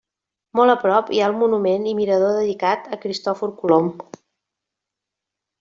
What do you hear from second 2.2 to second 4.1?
dedicat a Cristòfor Colom.